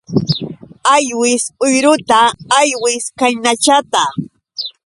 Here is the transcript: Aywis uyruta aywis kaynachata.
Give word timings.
Aywis 0.95 1.43
uyruta 1.65 2.19
aywis 2.59 3.05
kaynachata. 3.19 4.03